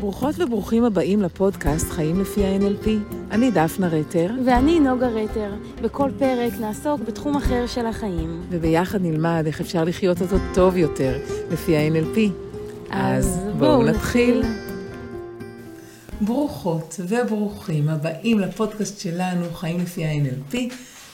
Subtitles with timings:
[0.00, 2.88] ברוכות וברוכים הבאים לפודקאסט חיים לפי ה-NLP.
[3.30, 4.30] אני דפנה רטר.
[4.46, 5.52] ואני נוגה רטר.
[5.82, 8.42] בכל פרק נעסוק בתחום אחר של החיים.
[8.50, 11.18] וביחד נלמד איך אפשר לחיות אותו טוב יותר
[11.50, 12.18] לפי ה-NLP.
[12.90, 14.42] אז בואו נתחיל.
[16.20, 20.56] ברוכות וברוכים הבאים לפודקאסט שלנו, חיים לפי ה-NLP,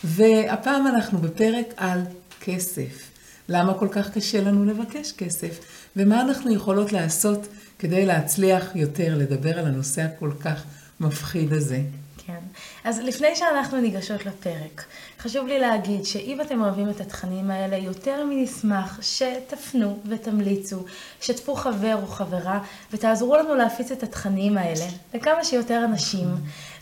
[0.05, 2.01] והפעם אנחנו בפרק על
[2.41, 3.11] כסף.
[3.49, 5.61] למה כל כך קשה לנו לבקש כסף,
[5.97, 7.47] ומה אנחנו יכולות לעשות
[7.85, 10.65] כדי להצליח יותר לדבר על הנושא הכל כך
[11.01, 11.81] מפחיד הזה.
[12.27, 12.39] כן.
[12.85, 14.85] אז לפני שאנחנו ניגשות לפרק,
[15.19, 20.85] חשוב לי להגיד שאם אתם אוהבים את התכנים האלה, יותר מנשמח שתפנו ותמליצו,
[21.21, 22.61] שתפו חבר או חברה,
[22.93, 26.29] ותעזרו לנו להפיץ את התכנים האלה לכמה שיותר אנשים.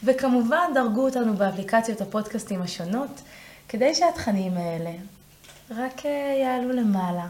[0.05, 3.21] וכמובן, דרגו אותנו באפליקציות הפודקאסטים השונות,
[3.69, 4.93] כדי שהתכנים האלה
[5.71, 7.27] רק אה, יעלו למעלה.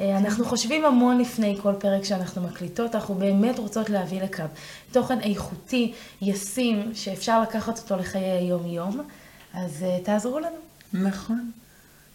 [0.00, 4.46] אה, אנחנו חושבים המון לפני כל פרק שאנחנו מקליטות, אנחנו באמת רוצות להביא לכאן
[4.92, 9.00] תוכן איכותי, ישים, שאפשר לקחת אותו לחיי היום-יום,
[9.54, 10.56] אז uh, תעזרו לנו.
[10.92, 11.50] נכון.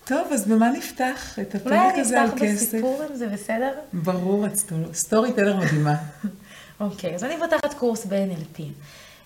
[0.05, 2.41] טוב, אז במה נפתח את הפרק הזה על כסף?
[2.41, 3.71] אולי אני אפתח בסיפור, אם זה בסדר?
[3.93, 4.51] ברור, את
[4.93, 5.95] סטורי טלר מדהימה.
[6.79, 8.61] אוקיי, okay, אז אני פותחת קורס ב-NLP,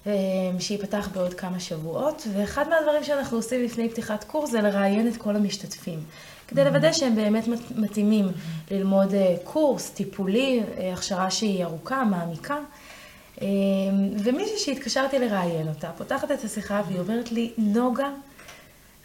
[0.08, 0.14] אה,
[0.60, 5.36] שייפתח בעוד כמה שבועות, ואחד מהדברים שאנחנו עושים לפני פתיחת קורס זה לראיין את כל
[5.36, 6.00] המשתתפים.
[6.48, 7.44] כדי לוודא שהם באמת
[7.76, 8.32] מתאימים
[8.72, 12.58] ללמוד אה, קורס, טיפולי, אה, הכשרה שהיא ארוכה, מעמיקה.
[13.42, 13.48] אה,
[14.24, 18.10] ומישהי שהתקשרתי לראיין אותה, פותחת את השיחה והיא אומרת לי, נוגה,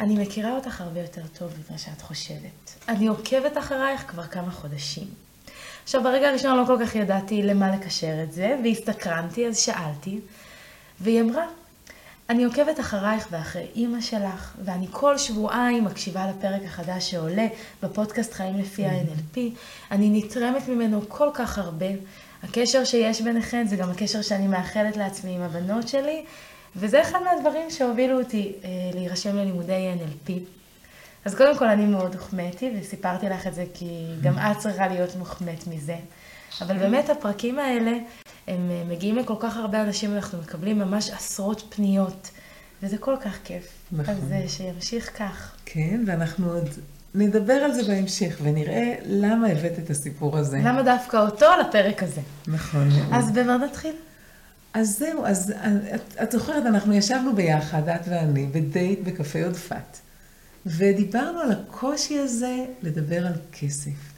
[0.01, 2.87] אני מכירה אותך הרבה יותר טוב ממה שאת חושבת.
[2.89, 5.07] אני עוקבת אחרייך כבר כמה חודשים.
[5.85, 10.21] עכשיו, ברגע הראשון לא כל כך ידעתי למה לקשר את זה, והסתקרנתי, אז שאלתי,
[11.01, 11.45] והיא אמרה,
[12.31, 17.47] אני עוקבת אחרייך ואחרי אימא שלך, ואני כל שבועיים מקשיבה לפרק החדש שעולה
[17.83, 19.39] בפודקאסט חיים לפי ה-NLP.
[19.91, 21.87] אני נתרמת ממנו כל כך הרבה.
[22.43, 26.25] הקשר שיש ביניכם זה גם הקשר שאני מאחלת לעצמי עם הבנות שלי,
[26.77, 30.33] וזה אחד מהדברים שהובילו אותי אה, להירשם ללימודי NLP.
[31.25, 35.17] אז קודם כל אני מאוד הוחמאתי, וסיפרתי לך את זה כי גם את צריכה להיות
[35.17, 35.97] מוחמאת מזה.
[36.61, 37.93] אבל באמת הפרקים האלה
[38.51, 42.31] הם אה, מגיעים לכל כך הרבה אנשים, אנחנו מקבלים ממש עשרות פניות,
[42.83, 43.69] וזה כל כך כיף.
[43.93, 44.15] נכון.
[44.15, 45.55] אז אה, שימשיך כך.
[45.65, 46.69] כן, ואנחנו עוד
[47.15, 50.59] נדבר על זה בהמשך, ונראה למה הבאת את הסיפור הזה.
[50.65, 52.21] למה דווקא אותו לפרק הזה.
[52.47, 53.95] נכון אז במה נתחיל?
[54.75, 55.53] אז זהו, אז
[55.95, 59.99] את, את זוכרת, אנחנו ישבנו ביחד, את ואני, בדייט בקפה יודפת,
[60.67, 64.10] ודיברנו על הקושי הזה לדבר על כסף.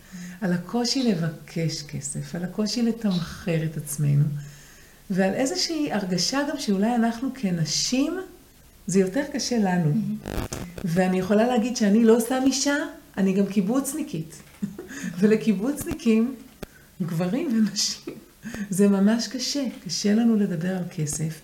[0.42, 4.24] על הקושי לבקש כסף, על הקושי לתמחר את עצמנו,
[5.10, 8.18] ועל איזושהי הרגשה גם שאולי אנחנו כנשים,
[8.86, 9.92] זה יותר קשה לנו.
[9.92, 10.38] Mm-hmm.
[10.84, 12.76] ואני יכולה להגיד שאני לא סתם אישה,
[13.16, 14.42] אני גם קיבוצניקית.
[15.18, 16.34] ולקיבוצניקים,
[17.02, 18.14] גברים ונשים,
[18.70, 21.40] זה ממש קשה, קשה לנו לדבר על כסף.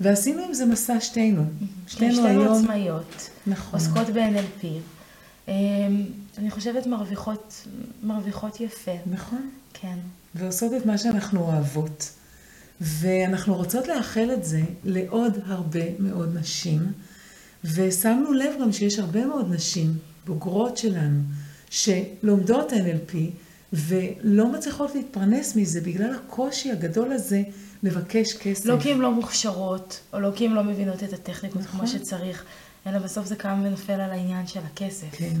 [0.00, 1.42] ועשינו עם זה מסע שתינו.
[1.42, 1.90] Mm-hmm.
[1.90, 2.58] שתינו, שתינו היום...
[2.58, 3.30] עצמאיות.
[3.46, 3.80] נכון.
[3.80, 4.66] עוסקות ב-NLP.
[6.38, 7.66] אני חושבת מרוויחות,
[8.02, 8.94] מרוויחות יפה.
[9.06, 9.50] נכון.
[9.74, 9.98] כן.
[10.34, 12.10] ועושות את מה שאנחנו אוהבות.
[12.80, 16.92] ואנחנו רוצות לאחל את זה לעוד הרבה מאוד נשים.
[17.64, 21.20] ושמנו לב גם שיש הרבה מאוד נשים, בוגרות שלנו,
[21.70, 23.16] שלומדות NLP
[23.72, 27.42] ולא מצליחות להתפרנס מזה בגלל הקושי הגדול הזה
[27.82, 28.66] לבקש כסף.
[28.66, 31.80] לא כי הן לא מוכשרות, או לא כי הן לא מבינות את הטכניקות נכון.
[31.80, 32.44] כמו שצריך,
[32.86, 35.06] אלא בסוף זה קם ונופל על העניין של הכסף.
[35.12, 35.36] כן.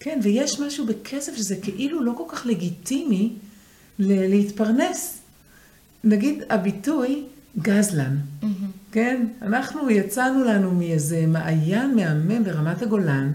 [0.00, 3.32] כן, ויש משהו בכסף שזה כאילו לא כל כך לגיטימי
[3.98, 5.18] להתפרנס.
[6.04, 7.24] נגיד הביטוי
[7.58, 8.46] גזלן, mm-hmm.
[8.92, 9.26] כן?
[9.42, 13.32] אנחנו יצאנו לנו מאיזה מעיין מהמם ברמת הגולן,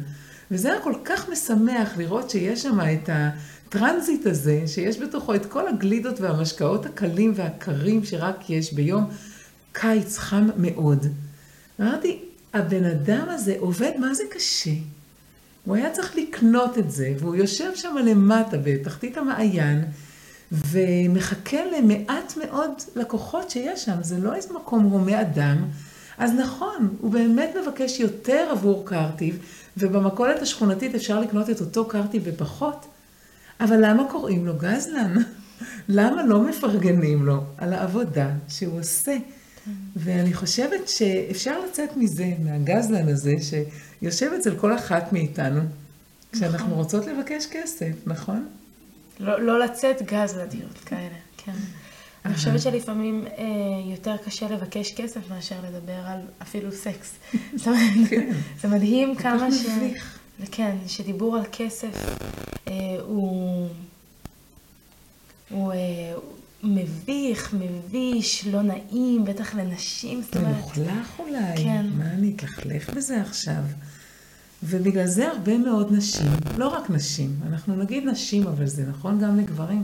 [0.52, 5.68] וזה היה כל כך משמח לראות שיש שם את הטרנזיט הזה, שיש בתוכו את כל
[5.68, 9.10] הגלידות והמשקאות הקלים והקרים שרק יש ביום
[9.72, 11.08] קיץ חם מאוד.
[11.82, 12.20] אמרתי,
[12.54, 14.72] הבן אדם הזה עובד מה זה קשה.
[15.66, 19.84] הוא היה צריך לקנות את זה, והוא יושב שם למטה בתחתית המעיין,
[20.52, 25.58] ומחכה למעט מאוד לקוחות שיש שם, זה לא איזה מקום הומה אדם.
[26.18, 29.40] אז נכון, הוא באמת מבקש יותר עבור קרטיב,
[29.78, 32.86] ובמכולת השכונתית אפשר לקנות את אותו קרטיב בפחות,
[33.60, 35.14] אבל למה קוראים לו גזלן?
[35.90, 39.18] למה לא מפרגנים לו על העבודה שהוא עושה?
[39.96, 45.62] ואני חושבת שאפשר לצאת מזה, מהגזלן הזה, שיושב אצל כל אחת מאיתנו,
[46.32, 46.72] כשאנחנו נכון.
[46.78, 48.48] רוצות לבקש כסף, נכון?
[49.20, 51.52] לא, לא לצאת גזלניות כאלה, כן.
[52.26, 53.44] אני חושבת שלפעמים אה,
[53.92, 57.16] יותר קשה לבקש כסף מאשר לדבר על אפילו סקס.
[58.10, 58.32] כן.
[58.62, 59.66] זה מדהים כמה ש...
[60.52, 62.06] כן, שדיבור על כסף
[62.68, 63.68] אה, הוא...
[65.50, 65.78] הוא אה,
[66.66, 67.56] מביך.
[67.60, 70.56] מביש, לא נעים, בטח לנשים, זאת אומרת...
[70.56, 71.64] מלוכלך אולי.
[71.64, 71.86] כן.
[71.98, 73.64] מה אני אתלכלך בזה עכשיו?
[74.64, 79.38] ובגלל זה הרבה מאוד נשים, לא רק נשים, אנחנו נגיד נשים, אבל זה נכון גם
[79.40, 79.84] לגברים,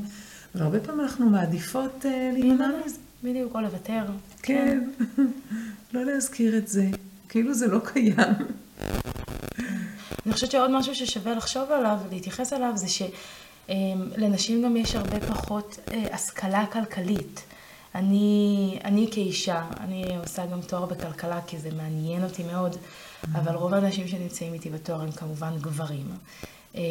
[0.55, 2.97] אבל הרבה פעמים אנחנו מעדיפות uh, להימנע מזה.
[3.23, 4.03] בדיוק, או לוותר.
[4.41, 4.89] כן,
[5.93, 6.89] לא להזכיר את זה,
[7.29, 8.15] כאילו זה לא קיים.
[10.25, 12.87] אני חושבת שעוד משהו ששווה לחשוב עליו, להתייחס אליו, זה
[13.67, 17.43] שלנשים גם יש הרבה פחות אה, השכלה כלכלית.
[17.95, 22.77] אני, אני כאישה, אני עושה גם תואר בכלכלה כי זה מעניין אותי מאוד,
[23.33, 26.05] אבל רוב האנשים שנמצאים איתי בתואר הם כמובן גברים.
[26.75, 26.81] אמ,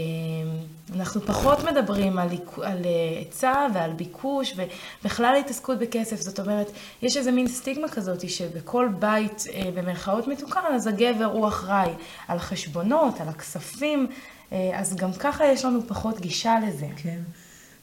[0.97, 2.29] אנחנו פחות מדברים על,
[2.63, 6.21] על אה, היצע ועל ביקוש ובכלל התעסקות בכסף.
[6.21, 6.71] זאת אומרת,
[7.03, 11.91] יש איזה מין סטיגמה כזאת שבכל בית אה, במרכאות מתוקן, אז הגבר הוא אחראי
[12.29, 14.07] על חשבונות, על הכספים,
[14.51, 16.87] אז גם ככה יש לנו פחות גישה לזה.
[16.97, 17.19] כן.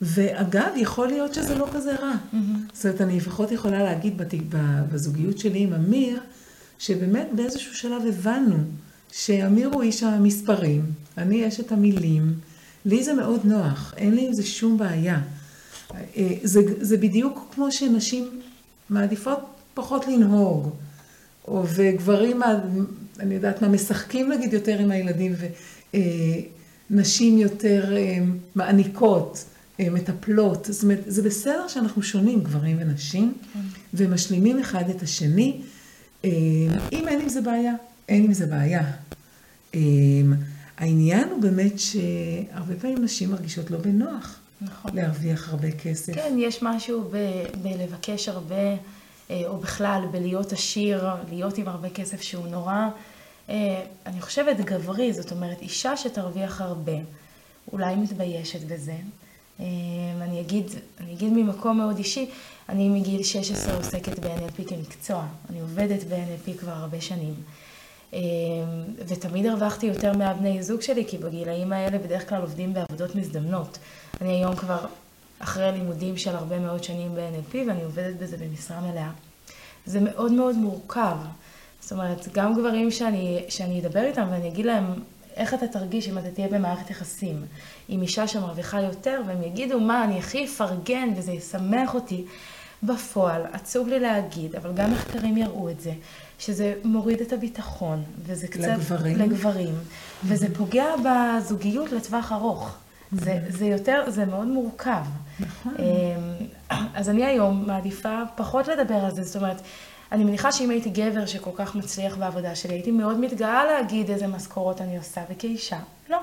[0.02, 2.14] ואגב, יכול להיות שזה לא כזה רע.
[2.14, 2.38] Mm-hmm.
[2.74, 4.22] זאת אומרת, אני לפחות יכולה להגיד
[4.92, 6.20] בזוגיות שלי עם אמיר,
[6.80, 8.56] שבאמת באיזשהו שלב הבנו
[9.12, 10.86] שאמיר הוא איש המספרים,
[11.18, 12.34] אני יש את המילים,
[12.86, 15.20] לי זה מאוד נוח, אין לי עם זה שום בעיה.
[15.96, 18.42] אה, זה, זה בדיוק כמו שנשים
[18.90, 19.40] מעדיפות
[19.74, 20.70] פחות לנהוג,
[21.48, 22.42] או וגברים,
[23.20, 26.57] אני יודעת מה, משחקים נגיד יותר עם הילדים, ונשים
[26.92, 28.18] אה, יותר אה,
[28.56, 29.46] מעניקות,
[29.80, 30.68] מטפלות.
[30.72, 33.60] זאת אומרת, זה בסדר שאנחנו שונים, גברים ונשים, כן.
[33.94, 35.62] ומשלימים אחד את השני.
[36.24, 37.74] אם אין עם זה בעיה,
[38.10, 38.92] אין עם זה בעיה.
[40.78, 44.40] העניין הוא באמת שהרבה פעמים נשים מרגישות לא בנוח.
[44.62, 44.92] נכון.
[44.96, 46.16] להרוויח הרבה כסף.
[46.16, 48.56] כן, יש משהו ב- בלבקש הרבה,
[49.32, 52.90] אה, או בכלל בלהיות עשיר, להיות עם הרבה כסף שהוא נורא, אה,
[54.06, 56.98] אני חושבת גברי, זאת אומרת, אישה שתרוויח הרבה,
[57.74, 58.96] אולי מתביישת בזה.
[59.60, 59.66] אמ,
[60.22, 60.66] אני אגיד,
[61.00, 62.30] אני אגיד ממקום מאוד אישי,
[62.70, 65.26] אני מגיל 16 עוסקת ב-NLP כמקצוע.
[65.50, 67.34] אני עובדת ב-NLP כבר הרבה שנים.
[68.14, 68.20] אמ,
[69.08, 73.78] ותמיד הרווחתי יותר מהבני זוג שלי, כי בגילאים האלה בדרך כלל עובדים בעבודות מזדמנות.
[74.22, 74.86] אני היום כבר
[75.40, 79.12] אחרי לימודים של הרבה מאוד שנים ב-NLP, ואני עובדת בזה במשרה מלאה.
[79.86, 81.18] זה מאוד מאוד מורכב.
[81.88, 84.94] זאת אומרת, גם גברים שאני, שאני אדבר איתם ואני אגיד להם,
[85.36, 87.46] איך אתה תרגיש אם אתה תהיה במערכת יחסים
[87.90, 92.26] עם אישה שמרוויחה יותר, והם יגידו, מה, אני הכי אפרגן וזה ישמח אותי.
[92.84, 95.92] בפועל, עצוב לי להגיד, אבל גם מחקרים יראו את זה,
[96.40, 98.68] שזה מוריד את הביטחון, וזה קצת...
[98.68, 99.18] לגברים.
[99.18, 99.76] לגברים.
[99.76, 100.26] Mm-hmm.
[100.26, 102.70] וזה פוגע בזוגיות לטווח ארוך.
[102.70, 103.24] Mm-hmm.
[103.24, 105.04] זה, זה יותר, זה מאוד מורכב.
[105.40, 105.74] נכון.
[105.80, 109.62] אמ, אז אני היום מעדיפה פחות לדבר על זה, זאת אומרת,
[110.12, 114.28] אני מניחה שאם הייתי גבר שכל כך מצליח בעבודה שלי, הייתי מאוד מתגאה להגיד איזה
[114.28, 116.20] משכורות אני עושה, וכאישה, לא.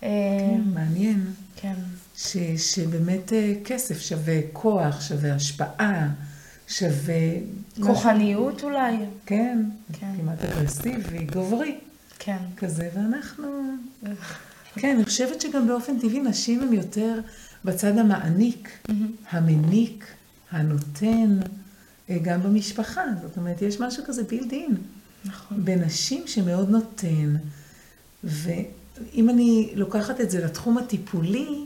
[0.00, 1.24] כן, אמ, מעניין.
[1.56, 1.74] כן.
[2.16, 6.08] ש, שבאמת אה, כסף שווה כוח, שווה השפעה,
[6.68, 7.14] שווה...
[7.82, 8.68] כוחניות משהו...
[8.68, 8.96] אולי.
[9.26, 11.78] כן, כן, כמעט אגרסיבי, גוברי.
[12.18, 12.38] כן.
[12.56, 13.48] כזה, ואנחנו...
[14.74, 17.20] כן, אני חושבת שגם באופן טבעי נשים הן יותר
[17.64, 18.68] בצד המעניק.
[19.30, 20.06] המניק,
[20.50, 21.46] הנותן, אה,
[22.22, 23.02] גם במשפחה.
[23.22, 24.52] זאת אומרת, יש משהו כזה בילד
[25.24, 25.64] נכון.
[25.64, 27.36] בנשים שמאוד נותן,
[28.24, 31.64] ואם אני לוקחת את זה לתחום הטיפולי,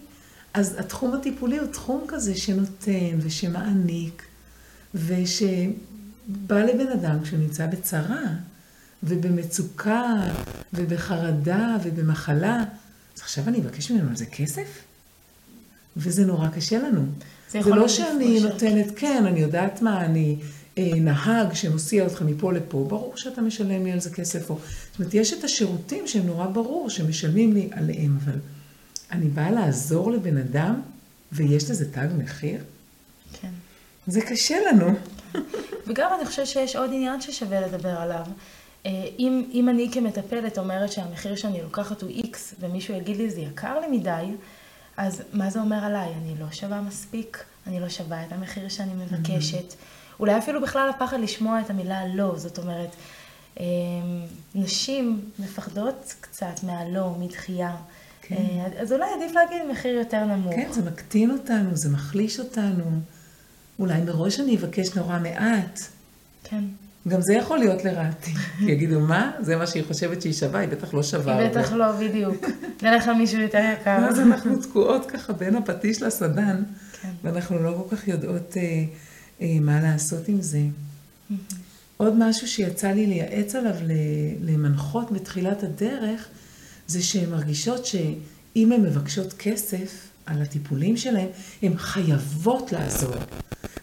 [0.54, 4.22] אז התחום הטיפולי הוא תחום כזה שנותן ושמעניק,
[4.94, 8.22] ושבא לבן אדם כשהוא נמצא בצרה,
[9.02, 10.14] ובמצוקה,
[10.72, 12.64] ובחרדה, ובמחלה,
[13.16, 14.84] אז עכשיו אני אבקש ממנו על זה כסף?
[15.96, 17.06] וזה נורא קשה לנו.
[17.50, 20.36] זה, זה לא שאני נותנת, כן, אני יודעת מה, אני
[20.78, 24.50] אה, נהג שמוסיע אותך מפה לפה, ברור שאתה משלם לי על זה כסף.
[24.50, 24.58] או...
[24.90, 28.38] זאת אומרת, יש את השירותים שהם נורא ברור, שמשלמים לי עליהם, אבל
[29.12, 30.80] אני באה לעזור לבן אדם,
[31.32, 32.60] ויש לזה תג מחיר?
[33.40, 33.50] כן.
[34.06, 34.94] זה קשה לנו.
[35.86, 38.24] וגם אני חושבת שיש עוד עניין ששווה לדבר עליו.
[38.86, 43.40] אה, אם, אם אני כמטפלת אומרת שהמחיר שאני לוקחת הוא X, ומישהו יגיד לי זה
[43.40, 44.24] יקר לי מדי,
[44.98, 46.12] אז מה זה אומר עליי?
[46.22, 49.72] אני לא שווה מספיק, אני לא שווה את המחיר שאני מבקשת.
[49.72, 50.20] Mm-hmm.
[50.20, 52.96] אולי אפילו בכלל הפחד לשמוע את המילה לא, זאת אומרת,
[53.60, 53.64] אה,
[54.54, 57.76] נשים מפחדות קצת מהלא, מדחייה.
[58.22, 58.34] כן.
[58.36, 60.54] אה, אז אולי עדיף להגיד מחיר יותר נמוך.
[60.54, 62.84] כן, זה מקטין אותנו, זה מחליש אותנו.
[63.78, 65.80] אולי מראש אני אבקש נורא מעט.
[66.44, 66.64] כן.
[67.08, 68.30] גם זה יכול להיות לרעתי.
[68.72, 69.30] יגידו, מה?
[69.40, 71.38] זה מה שהיא חושבת שהיא שווה, היא בטח לא שווה.
[71.38, 72.44] היא בטח לא, בדיוק.
[72.82, 74.06] נלך למישהו יותר יקר.
[74.08, 76.62] אז אנחנו תקועות ככה בין הפטיש לסדן,
[77.02, 77.10] כן.
[77.24, 78.84] ואנחנו לא כל כך יודעות אה,
[79.40, 80.60] אה, מה לעשות עם זה.
[81.96, 83.74] עוד משהו שיצא לי לייעץ עליו
[84.40, 86.28] למנחות בתחילת הדרך,
[86.86, 91.28] זה שהן מרגישות שאם הן מבקשות כסף על הטיפולים שלהן,
[91.62, 93.14] הן חייבות לעזור.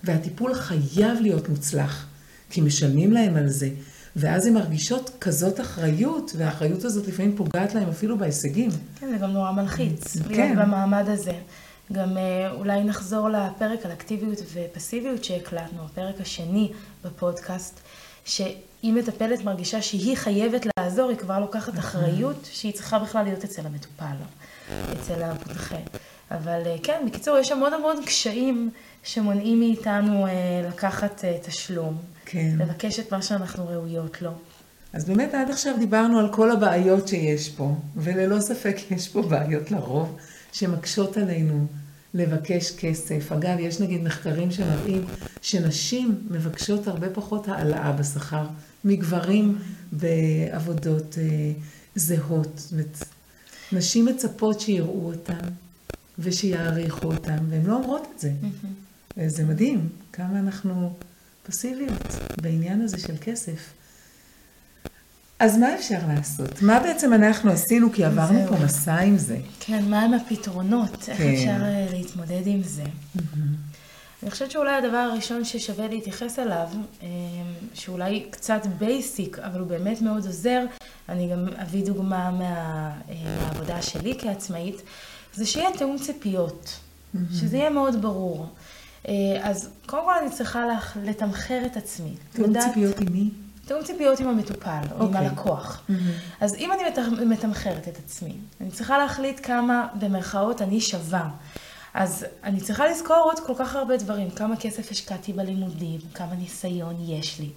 [0.04, 2.08] והטיפול חייב להיות מוצלח,
[2.50, 3.70] כי משלמים להם על זה.
[4.16, 8.70] ואז הן מרגישות כזאת אחריות, והאחריות הזאת לפעמים פוגעת להם אפילו בהישגים.
[9.00, 10.30] כן, זה גם נורא מלחיץ, כן.
[10.30, 11.34] להיות במעמד הזה.
[11.94, 16.72] גם אה, אולי נחזור לפרק על אקטיביות ופסיביות שהקלטנו, הפרק השני
[17.04, 17.80] בפודקאסט,
[18.26, 23.62] שאם מטפלת מרגישה שהיא חייבת לעזור, היא כבר לוקחת אחריות שהיא צריכה בכלל להיות אצל
[23.66, 24.16] המטופל,
[24.70, 25.78] אצל המונחה.
[26.32, 28.70] אבל אה, כן, בקיצור, יש המון המון קשיים
[29.04, 30.32] שמונעים מאיתנו אה,
[30.68, 32.15] לקחת תשלום.
[32.26, 32.56] כן.
[32.60, 34.32] לבקש את מה שאנחנו ראויות לו.
[34.94, 39.72] אז באמת עד עכשיו דיברנו על כל הבעיות שיש פה, וללא ספק יש פה בעיות
[39.72, 40.18] לרוב
[40.52, 41.68] שמקשות עלינו
[42.14, 43.32] לבקש כסף.
[43.32, 45.06] אגב, יש נגיד מחקרים שמראים
[45.42, 48.48] שנשים מבקשות הרבה פחות העלאה בשכר
[48.86, 49.58] מגברים
[49.92, 51.52] בעבודות אה,
[51.96, 52.72] זהות.
[53.72, 55.48] נשים מצפות שיראו אותן
[56.20, 58.32] ושיעריכו אותן, והן לא אומרות את זה.
[59.18, 60.94] וזה מדהים כמה אנחנו
[61.48, 62.08] פסיביות
[62.42, 63.74] בעניין הזה של כסף.
[65.40, 66.62] אז מה אפשר לעשות?
[66.62, 67.94] מה בעצם אנחנו עשינו?
[67.94, 69.38] כי עברנו פה מסע עם זה.
[69.60, 71.04] כן, מה הם הפתרונות?
[71.06, 71.12] כן.
[71.12, 72.84] איך אפשר אה, להתמודד עם זה?
[74.24, 76.68] אני חושבת שאולי הדבר הראשון ששווה להתייחס אליו,
[77.04, 77.08] אה,
[77.74, 80.66] שאולי קצת בייסיק, אבל הוא באמת מאוד עוזר,
[81.10, 84.82] אני גם אביא דוגמה מה, אה, מהעבודה שלי כעצמאית,
[85.34, 86.80] זה שיהיה תיאום ציפיות,
[87.34, 88.48] שזה יהיה מאוד ברור.
[89.08, 90.66] אה, אז קודם כל אני צריכה
[91.04, 92.14] לתמחר את עצמי.
[92.32, 93.30] תיאום ציפיות עם מי?
[93.66, 95.02] תיאום ציפיות עם המטופל, או okay.
[95.02, 95.28] עם אוקיי.
[95.28, 95.82] הלקוח.
[95.90, 95.94] Mm-hmm.
[96.42, 96.84] אז אם אני
[97.26, 101.30] מתמחרת את עצמי, אני צריכה להחליט כמה במרכאות אני שווה.
[101.94, 106.96] אז אני צריכה לזכור עוד כל כך הרבה דברים, כמה כסף השקעתי בלימודים, כמה ניסיון
[107.00, 107.50] יש לי.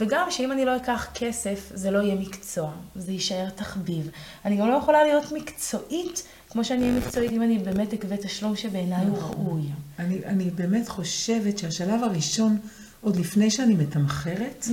[0.00, 4.10] וגם שאם אני לא אקח כסף, זה לא יהיה מקצוע, זה יישאר תחביב.
[4.44, 8.56] אני גם לא יכולה להיות מקצועית כמו שאני אהיה מקצועית, אם אני באמת אגבה תשלום
[8.56, 9.46] שבעיניי הוא נכון.
[9.46, 9.62] ראוי.
[9.98, 12.58] אני, אני באמת חושבת שהשלב הראשון,
[13.00, 14.66] עוד לפני שאני מתמחרת.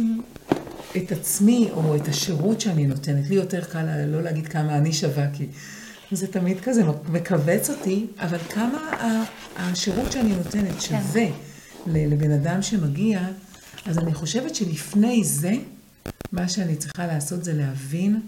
[0.98, 5.27] את עצמי או את השירות שאני נותנת, לי יותר קל לא להגיד כמה אני שווה,
[5.33, 5.45] כי
[6.12, 8.91] זה תמיד כזה מכווץ אותי, אבל כמה
[9.57, 10.81] השירות שאני נותנת.
[10.81, 11.27] שווה
[11.86, 11.91] כן.
[11.91, 13.21] לבן אדם שמגיע,
[13.86, 15.53] אז אני חושבת שלפני זה,
[16.31, 18.19] מה שאני צריכה לעשות זה להבין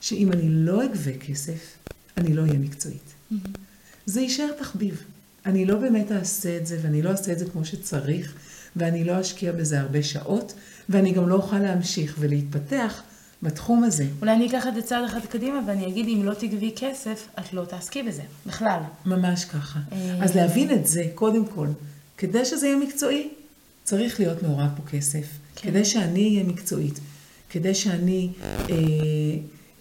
[0.00, 1.76] שאם אני לא אגבה כסף,
[2.20, 3.02] אני לא אהיה מקצועית.
[3.32, 3.58] Mm-hmm.
[4.06, 5.04] זה יישאר תחביב.
[5.46, 8.34] אני לא באמת אעשה את זה, ואני לא אעשה את זה כמו שצריך,
[8.76, 10.54] ואני לא אשקיע בזה הרבה שעות,
[10.88, 13.02] ואני גם לא אוכל להמשיך ולהתפתח
[13.42, 14.06] בתחום הזה.
[14.20, 17.52] אולי אני אקח את זה צעד אחד קדימה, ואני אגיד, אם לא תגבי כסף, את
[17.52, 18.80] לא תעסקי בזה, בכלל.
[19.06, 19.78] ממש ככה.
[19.92, 21.68] אה, אז להבין את זה, קודם כל,
[22.16, 23.28] כדי שזה יהיה מקצועי,
[23.84, 25.26] צריך להיות מעורב פה כסף.
[25.56, 25.70] כן.
[25.70, 27.00] כדי שאני אהיה מקצועית,
[27.50, 28.66] כדי שאני אה,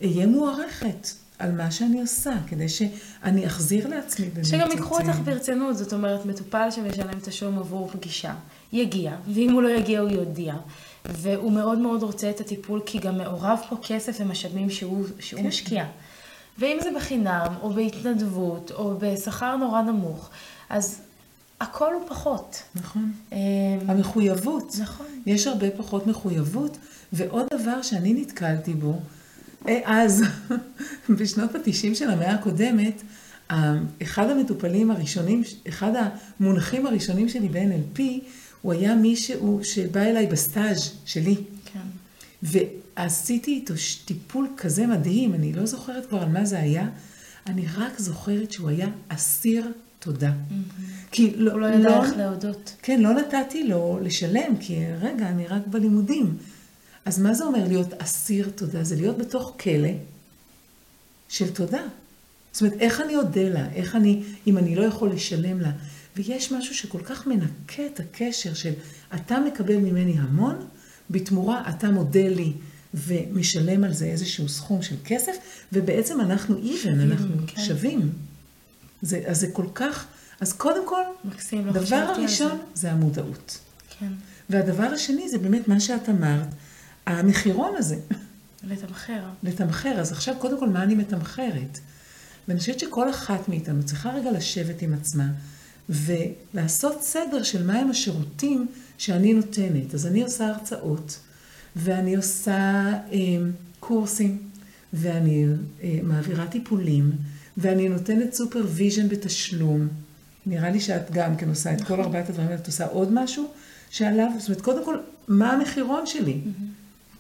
[0.04, 1.08] אהיה מוערכת.
[1.40, 4.46] על מה שאני עושה, כדי שאני אחזיר לעצמי באמת.
[4.46, 8.34] שגם ייקחו אותך ברצינות, זאת אומרת, מטופל שמשלם תשלום עבור פגישה,
[8.74, 10.56] יגיע, ואם הוא לא יגיע הוא יודיע.
[11.06, 15.48] והוא מאוד מאוד רוצה את הטיפול, כי גם מעורב פה כסף ומשאבים שהוא, שהוא כן.
[15.48, 15.86] משקיע.
[16.58, 20.30] ואם זה בחינם, או בהתנדבות, או בשכר נורא נמוך,
[20.70, 21.02] אז
[21.62, 22.64] הכל הוא פחות.
[22.76, 23.12] נכון.
[23.32, 23.38] אמ,
[23.88, 24.76] המחויבות.
[24.82, 25.06] נכון.
[25.26, 26.78] יש הרבה פחות מחויבות,
[27.14, 29.00] ועוד דבר שאני נתקלתי בו,
[29.86, 30.24] אז,
[31.18, 33.02] בשנות התשעים של המאה הקודמת,
[34.02, 35.92] אחד המטופלים הראשונים, אחד
[36.40, 38.02] המונחים הראשונים שלי ב-NLP,
[38.62, 41.36] הוא היה מישהו שבא אליי בסטאז' שלי.
[41.66, 41.80] כן.
[42.44, 43.74] ועשיתי איתו
[44.06, 46.90] טיפול כזה מדהים, אני לא זוכרת כבר על מה זה היה,
[47.48, 50.30] אני רק זוכרת שהוא היה אסיר תודה.
[50.32, 51.12] Mm-hmm.
[51.12, 51.62] כי לא...
[51.62, 52.76] לא ידע לא, איך להודות.
[52.82, 56.38] כן, לא נתתי לו לשלם, כי רגע, אני רק בלימודים.
[57.06, 58.84] אז מה זה אומר להיות אסיר תודה?
[58.84, 59.90] זה להיות בתוך כלא
[61.30, 61.82] של תודה.
[62.52, 63.74] זאת אומרת, איך אני אודה לה?
[63.74, 65.72] איך אני, אם אני לא יכול לשלם לה?
[66.16, 68.74] ויש משהו שכל כך מנקה את הקשר של
[69.16, 70.66] אתה מקבל ממני המון,
[71.10, 72.54] בתמורה אתה מודה לי
[72.94, 75.34] ומשלם על זה איזשהו סכום של כסף,
[75.74, 77.62] ובעצם אנחנו even, אנחנו כן.
[77.62, 78.12] שווים.
[79.02, 80.06] זה, אז זה כל כך,
[80.40, 82.82] אז קודם כל, מקסים, לא דבר הראשון זה.
[82.82, 83.60] זה המודעות.
[84.00, 84.12] כן.
[84.50, 86.48] והדבר השני זה באמת מה שאת אמרת,
[87.06, 87.96] המחירון הזה.
[88.64, 89.24] לתמחר.
[89.44, 90.00] לתמחר.
[90.00, 91.80] אז עכשיו, קודם כל, מה אני מתמחרת?
[92.48, 95.28] ואני חושבת שכל אחת מאיתנו צריכה רגע לשבת עם עצמה
[95.90, 99.94] ולעשות סדר של מהם השירותים שאני נותנת.
[99.94, 101.20] אז אני עושה הרצאות,
[101.76, 103.18] ואני עושה אה,
[103.80, 104.38] קורסים,
[104.94, 105.46] ואני
[105.84, 107.12] אה, מעבירה טיפולים,
[107.58, 109.88] ואני נותנת supervision בתשלום.
[110.46, 112.00] נראה לי שאת גם כן עושה את כל נכון.
[112.00, 113.48] ארבעת הדברים האלה, את עושה עוד משהו
[113.90, 116.42] שעליו, זאת אומרת, קודם כל, מה המחירון שלי?
[116.44, 116.69] Mm-hmm.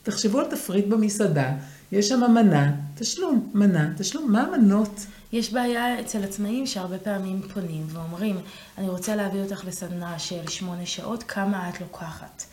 [0.10, 1.51] תחשבו על תפריט במסעדה,
[1.92, 7.86] יש שם מנה, תשלום, מנה, תשלום, מה המנות יש בעיה אצל עצמאים שהרבה פעמים פונים
[7.89, 8.38] ואומרים,
[8.78, 12.44] אני רוצה להביא אותך לסדנה של שמונה שעות, כמה את לוקחת?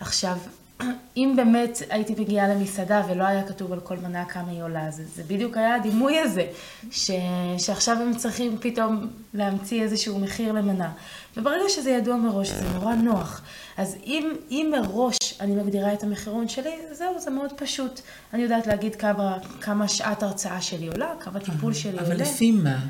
[0.00, 0.36] עכשיו,
[1.16, 5.04] אם באמת הייתי מגיעה למסעדה ולא היה כתוב על כל מנה כמה היא עולה, זה,
[5.14, 6.46] זה בדיוק היה הדימוי הזה,
[6.90, 7.10] ש,
[7.58, 10.92] שעכשיו הם צריכים פתאום להמציא איזשהו מחיר למנה.
[11.36, 13.42] וברגע שזה ידוע מראש, זה נורא נוח.
[13.76, 18.00] אז אם, אם מראש אני מגדירה את המחירון שלי, זהו, זה מאוד פשוט.
[18.32, 22.14] אני יודעת להגיד כמה, כמה שעת הרצאה שלי עולה, כמה טיפול שלי אבל עולה.
[22.14, 22.86] אבל לפי מה?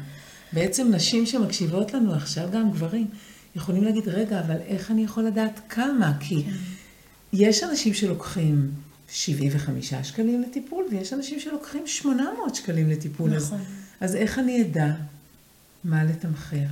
[0.52, 3.06] בעצם נשים שמקשיבות לנו עכשיו, גם גברים,
[3.56, 6.12] יכולים להגיד, רגע, אבל איך אני יכול לדעת כמה?
[6.20, 6.42] כי...
[6.44, 6.50] כן.
[7.32, 8.70] יש אנשים שלוקחים
[9.10, 13.30] 75 שקלים לטיפול, ויש אנשים שלוקחים 800 שקלים לטיפול.
[13.30, 13.58] נכון.
[14.00, 14.90] אז, אז איך אני אדע
[15.84, 16.66] מה לתמחר?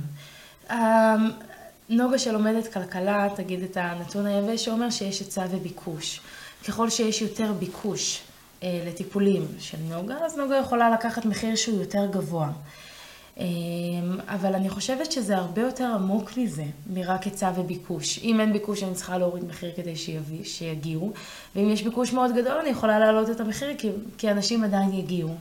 [1.91, 6.21] נוגה שלומדת כלכלה, תגיד את הנתון היבש, שאומר שיש היצע וביקוש.
[6.67, 8.21] ככל שיש יותר ביקוש
[8.63, 12.51] אה, לטיפולים של נוגה, אז נוגה יכולה לקחת מחיר שהוא יותר גבוה.
[13.37, 13.43] אמ,
[14.27, 18.19] אבל אני חושבת שזה הרבה יותר עמוק מזה, מרק היצע וביקוש.
[18.23, 21.13] אם אין ביקוש, אני צריכה להוריד מחיר כדי שיביא, שיגיעו,
[21.55, 25.35] ואם יש ביקוש מאוד גדול, אני יכולה להעלות את המחיר, כי, כי אנשים עדיין יגיעו.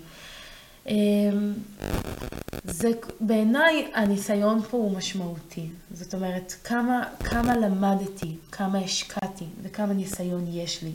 [0.87, 1.55] אמ,
[2.65, 5.67] זה, בעיניי הניסיון פה הוא משמעותי.
[5.93, 10.93] זאת אומרת, כמה, כמה למדתי, כמה השקעתי וכמה ניסיון יש לי.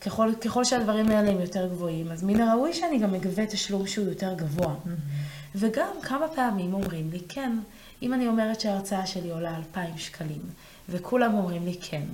[0.00, 4.08] ככל, ככל שהדברים האלה הם יותר גבוהים, אז מן הראוי שאני גם אגבה תשלום שהוא
[4.08, 4.74] יותר גבוה.
[4.74, 5.28] Mm-hmm.
[5.54, 7.58] וגם כמה פעמים אומרים לי, כן,
[8.02, 10.40] אם אני אומרת שההרצאה שלי עולה 2,000 שקלים,
[10.88, 12.04] וכולם אומרים לי כן,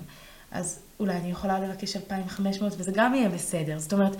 [0.52, 3.78] אז אולי אני יכולה לבקש 2,500 וזה גם יהיה בסדר.
[3.78, 4.16] זאת אומרת,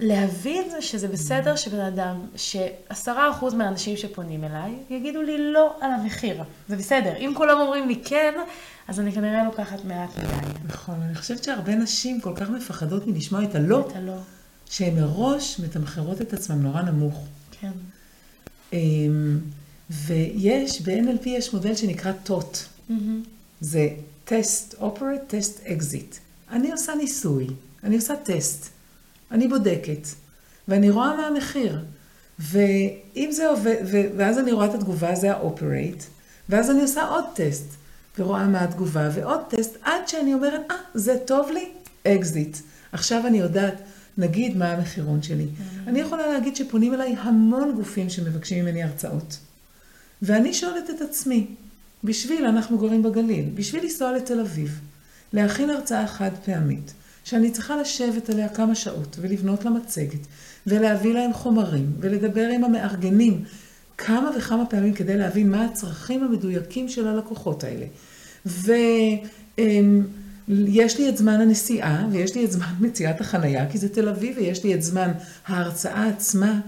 [0.00, 6.42] להבין שזה בסדר שבן אדם, שעשרה אחוז מהאנשים שפונים אליי, יגידו לי לא על המחיר.
[6.68, 7.16] זה בסדר.
[7.16, 8.34] אם כולם אומרים לי כן,
[8.88, 10.48] אז אני כנראה לוקחת מעט מדי.
[10.66, 14.16] נכון, אני חושבת שהרבה נשים כל כך מפחדות מלשמוע את הלא, את הלא.
[14.70, 17.26] שהן מראש מתמחרות את עצמן נורא נמוך.
[17.60, 17.70] כן.
[18.72, 19.38] אמ,
[19.90, 22.56] ויש, ב-NLP יש מודל שנקרא TOTE.
[22.90, 22.92] Mm-hmm.
[23.60, 23.88] זה
[24.24, 26.16] test operate, test exit.
[26.50, 27.46] אני עושה ניסוי,
[27.84, 28.68] אני עושה טסט,
[29.32, 30.06] אני בודקת,
[30.68, 31.78] ואני רואה מה המחיר.
[32.38, 33.76] ואם זה עובד,
[34.16, 36.02] ואז אני רואה את התגובה, זה ה-operate,
[36.48, 37.66] ואז אני עושה עוד טסט,
[38.18, 41.68] ורואה מה התגובה, ועוד טסט, עד שאני אומרת, אה, אה, זה טוב לי,
[42.06, 42.56] אקזיט.
[42.92, 43.74] עכשיו אני יודעת
[44.18, 45.46] נגיד מה המחירון שלי.
[45.46, 45.88] Mm-hmm.
[45.88, 49.38] אני יכולה להגיד שפונים אליי המון גופים שמבקשים ממני הרצאות.
[50.22, 51.46] ואני שואלת את עצמי,
[52.04, 54.80] בשביל, אנחנו גרים בגליל, בשביל לנסוע לתל אביב,
[55.32, 56.92] להכין הרצאה חד פעמית,
[57.24, 60.26] שאני צריכה לשבת עליה כמה שעות ולבנות לה מצגת,
[60.66, 63.44] ולהביא להם חומרים, ולדבר עם המארגנים
[63.98, 67.86] כמה וכמה פעמים כדי להבין מה הצרכים המדויקים של הלקוחות האלה.
[68.46, 68.72] ו...
[70.48, 74.36] יש לי את זמן הנסיעה, ויש לי את זמן מציאת החנייה, כי זה תל אביב,
[74.38, 75.12] ויש לי את זמן
[75.46, 76.60] ההרצאה עצמה.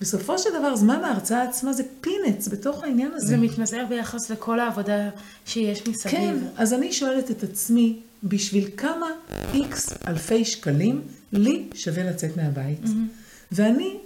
[0.00, 3.26] בסופו של דבר, זמן ההרצאה עצמה זה פינץ בתוך העניין הזה.
[3.26, 5.10] זה מתמזער ביחס לכל העבודה
[5.46, 6.12] שיש מסביב.
[6.12, 9.06] כן, אז אני שואלת את עצמי, בשביל כמה
[9.54, 12.84] איקס אלפי שקלים לי שווה לצאת מהבית?
[12.84, 13.52] Mm-hmm.
[13.52, 13.96] ואני,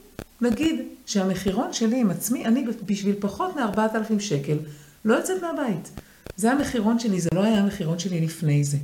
[0.41, 4.57] נגיד שהמחירון שלי עם עצמי, אני בשביל פחות מ-4,000 שקל
[5.05, 5.91] לא יוצאת מהבית.
[6.37, 8.79] זה המחירון שלי, זה לא היה המחירון שלי לפני זה.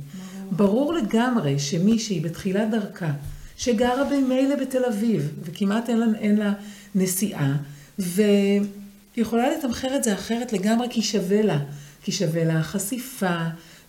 [0.51, 3.11] ברור לגמרי שמישהי בתחילת דרכה,
[3.57, 6.53] שגרה במילא בתל אביב, וכמעט אין לה, אין לה
[6.95, 7.55] נסיעה,
[7.99, 11.59] ויכולה לתמחר את זה אחרת לגמרי כי שווה לה.
[12.03, 13.37] כי שווה לה החשיפה,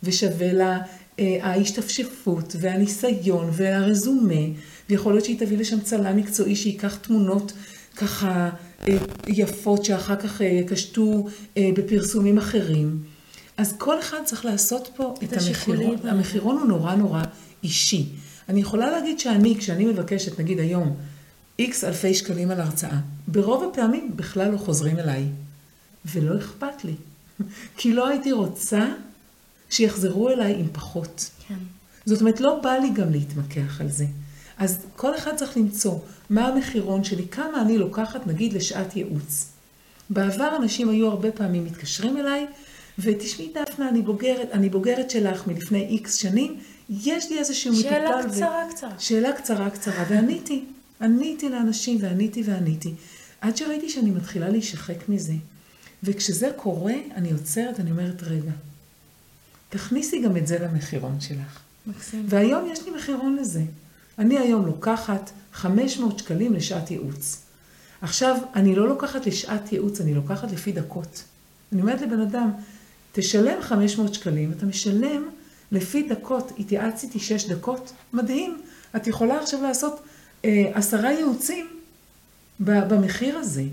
[0.02, 0.78] ושווה לה
[1.18, 4.42] ההשתפשפות, והניסיון, והרזומה,
[4.90, 7.53] ויכול להיות שהיא תביא לשם צלם מקצועי שייקח תמונות
[7.96, 8.50] ככה
[8.88, 8.96] אה,
[9.27, 12.98] יפות, שאחר כך אה, יקשטו אה, בפרסומים אחרים.
[13.57, 15.96] אז כל אחד צריך לעשות פה את, את המחירון.
[16.05, 17.22] המחירון הוא נורא נורא
[17.62, 18.07] אישי.
[18.48, 20.96] אני יכולה להגיד שאני, כשאני מבקשת, נגיד היום,
[21.59, 22.98] איקס אלפי שקלים על הרצאה,
[23.29, 25.24] ברוב הפעמים בכלל לא חוזרים אליי.
[26.07, 26.94] ולא אכפת לי.
[27.77, 28.87] כי לא הייתי רוצה
[29.75, 31.31] שיחזרו אליי עם פחות.
[31.49, 31.55] כן.
[32.07, 34.07] זאת אומרת, לא בא לי גם להתמקח על זה.
[34.59, 35.99] אז כל אחד צריך למצוא
[36.31, 39.53] מה המחירון שלי, כמה אני לוקחת, נגיד, לשעת ייעוץ.
[40.11, 42.47] בעבר אנשים היו הרבה פעמים מתקשרים אליי
[42.99, 46.57] ותשמעי דפנה, אני בוגרת, אני בוגרת שלך מלפני איקס שנים,
[46.91, 47.89] יש לי איזשהו מטופל.
[47.89, 48.75] שאלה קצרה ו...
[48.75, 48.91] קצרה.
[48.99, 50.65] שאלה קצרה קצרה, ועניתי.
[51.01, 52.95] עניתי לאנשים ועניתי ועניתי.
[53.41, 55.35] עד שראיתי שאני מתחילה להישחק מזה.
[56.03, 58.53] וכשזה קורה, אני עוצרת, אני אומרת, רגע,
[59.75, 61.61] תכניסי גם את זה למחירון שלך.
[61.87, 62.27] מקסים.
[62.29, 63.63] והיום יש לי מחירון לזה.
[64.19, 67.43] אני היום לוקחת 500 שקלים לשעת ייעוץ.
[68.03, 71.25] עכשיו, אני לא לוקחת לשעת ייעוץ, אני לוקחת לפי דקות.
[71.73, 72.51] אני אומרת לבן אדם,
[73.13, 75.29] תשלם 500 שקלים, אתה משלם
[75.73, 78.61] לפי דקות, התייעץ איתי 6 דקות, מדהים.
[78.97, 80.03] את יכולה עכשיו לעשות
[80.45, 81.67] אה, עשרה ייעוצים
[82.61, 83.65] במחיר הזה.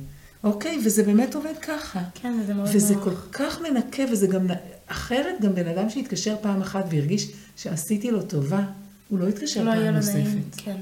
[0.44, 0.80] אוקיי?
[0.86, 2.00] וזה באמת עובד ככה.
[2.16, 3.04] כן, וזה מאוד וזה נוח.
[3.04, 4.48] כל כך מנקה, וזה גם...
[4.91, 8.62] אחרת, גם בן אדם שהתקשר פעם אחת והרגיש שעשיתי לו טובה,
[9.10, 10.15] הוא לא יתקשר לא פעם נוספת.
[10.15, 10.77] נעים, כן.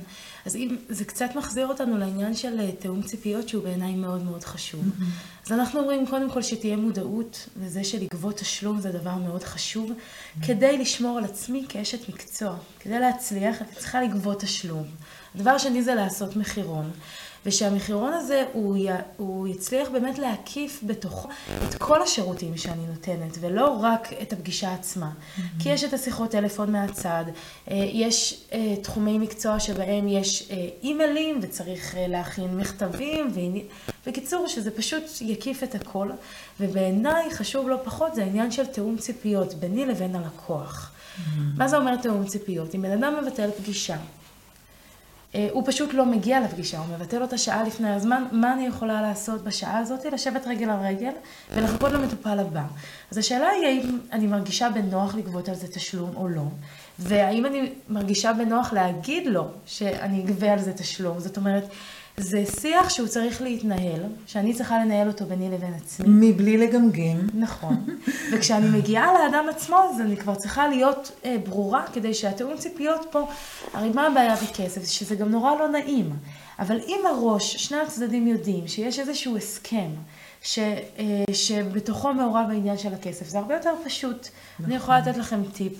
[0.45, 4.43] אז אם, זה קצת מחזיר אותנו לעניין של אה, תיאום ציפיות, שהוא בעיניי מאוד מאוד
[4.43, 4.83] חשוב.
[4.83, 5.45] Mm-hmm.
[5.45, 9.91] אז אנחנו אומרים, קודם כל, שתהיה מודעות לזה שלגבות תשלום זה דבר מאוד חשוב.
[10.47, 14.83] כדי לשמור על עצמי כאשת מקצוע, כדי להצליח, אני צריכה לגבות תשלום.
[15.35, 16.91] הדבר השני זה לעשות מחירון.
[17.45, 21.29] ושהמחירון הזה, הוא, י, הוא יצליח באמת להקיף בתוכו
[21.69, 25.09] את כל השירותים שאני נותנת, ולא רק את הפגישה עצמה.
[25.59, 27.25] כי יש את השיחות טלפון מהצד,
[27.71, 33.63] אה, יש אה, תחומי מקצוע שבהם יש אה, אימיילים, וצריך להכין מכתבים, ועני-
[34.07, 36.09] בקיצור, שזה פשוט יקיף את הכל.
[36.59, 40.91] ובעיניי, חשוב לא פחות, זה העניין של תיאום ציפיות ביני לבין הלקוח.
[41.57, 42.75] מה זה אומר תיאום ציפיות?
[42.75, 43.97] אם בן אדם מבטל פגישה,
[45.33, 49.43] הוא פשוט לא מגיע לפגישה, הוא מבטל אותה שעה לפני הזמן, מה אני יכולה לעשות
[49.43, 50.05] בשעה הזאת?
[50.05, 51.11] לשבת רגל על רגל
[51.53, 52.63] ולחכות למטופל הבא.
[53.11, 56.43] אז השאלה היא האם אני מרגישה בנוח לגבות על זה תשלום או לא,
[56.99, 61.19] והאם אני מרגישה בנוח להגיד לו שאני אגבה על זה תשלום.
[61.19, 61.63] זאת אומרת,
[62.19, 66.05] זה שיח שהוא צריך להתנהל, שאני צריכה לנהל אותו ביני לבין עצמי.
[66.07, 67.27] מבלי לגמגם.
[67.33, 67.85] נכון.
[68.31, 73.27] וכשאני מגיעה לאדם עצמו, אז אני כבר צריכה להיות אה, ברורה, כדי שהתיאום ציפיות פה,
[73.73, 74.85] הרי מה הבעיה בכסף?
[74.85, 76.09] שזה גם נורא לא נעים.
[76.59, 79.89] אבל אם מראש שני הצדדים יודעים שיש איזשהו הסכם,
[80.41, 84.27] ש, אה, שבתוכו מעורב העניין של הכסף, זה הרבה יותר פשוט.
[84.65, 85.73] אני יכולה לתת לכם טיפ,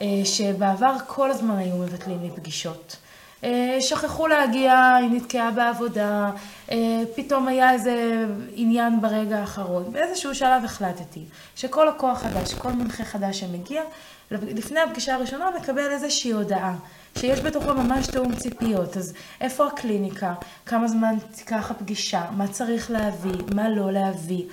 [0.00, 2.96] אה, שבעבר כל הזמן היו מבטלים לי פגישות.
[3.44, 6.30] אה, שכחו להגיע, היא נתקעה בעבודה,
[6.70, 6.76] אה,
[7.16, 8.24] פתאום היה איזה
[8.54, 9.92] עניין ברגע האחרון.
[9.92, 11.24] באיזשהו שלב החלטתי
[11.56, 13.82] שכל לקוח חדש, כל מנחה חדש שמגיע,
[14.30, 16.74] לפני הפגישה הראשונה מקבל איזושהי הודעה,
[17.18, 18.96] שיש בתוכו ממש תיאום ציפיות.
[18.96, 20.34] אז איפה הקליניקה?
[20.66, 22.24] כמה זמן תיקח הפגישה?
[22.36, 23.42] מה צריך להביא?
[23.54, 24.44] מה לא להביא?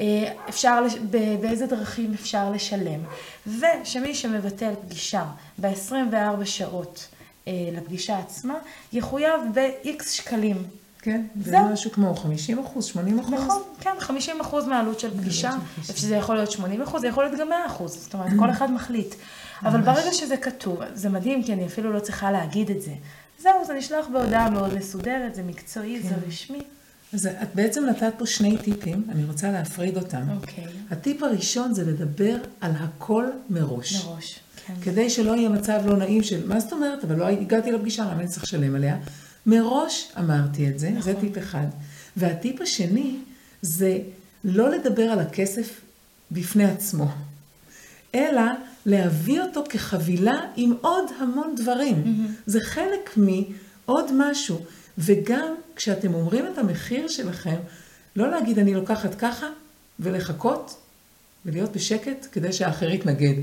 [0.00, 0.82] אה, אפשר,
[1.40, 3.00] באיזה דרכים אפשר לשלם.
[3.46, 5.24] ושמי שמבטל פגישה
[5.60, 7.08] ב-24 שעות
[7.46, 8.54] לפגישה עצמה,
[8.92, 10.64] יחויב ב-X שקלים.
[11.02, 11.60] כן, זה.
[11.60, 13.32] משהו כמו 50 אחוז, 80 אחוז.
[13.32, 15.96] נכון, כן, 50 אחוז מהעלות של פגישה, פגישה.
[15.96, 18.70] שזה יכול להיות 80 אחוז, זה יכול להיות גם 100 אחוז, זאת אומרת, כל אחד
[18.72, 19.14] מחליט.
[19.62, 22.92] אבל ברגע שזה כתוב, זה מדהים, כי אני אפילו לא צריכה להגיד את זה.
[23.38, 26.62] זהו, זה נשלח בהודעה מאוד מסודרת, זה מקצועי, זה רשמי.
[27.12, 30.22] אז את בעצם נתת פה שני טיפים, אני רוצה להפריד אותם.
[30.36, 30.64] אוקיי.
[30.90, 34.04] הטיפ הראשון זה לדבר על הכל מראש.
[34.04, 34.74] מראש, כן.
[34.82, 38.20] כדי שלא יהיה מצב לא נעים של, מה זאת אומרת, אבל לא הגעתי לפגישה, למה
[38.20, 38.96] אני צריך לשלם עליה?
[39.46, 41.66] מראש אמרתי את זה, זה טיפ אחד.
[42.16, 43.16] והטיפ השני
[43.62, 43.98] זה
[44.44, 45.80] לא לדבר על הכסף
[46.30, 47.08] בפני עצמו,
[48.14, 48.42] אלא
[48.86, 52.26] להביא אותו כחבילה עם עוד המון דברים.
[52.46, 54.60] זה חלק מעוד משהו.
[54.98, 57.56] וגם כשאתם אומרים את המחיר שלכם,
[58.16, 59.46] לא להגיד אני לוקחת ככה
[60.00, 60.76] ולחכות
[61.46, 63.34] ולהיות בשקט כדי שהאחר יתנגד,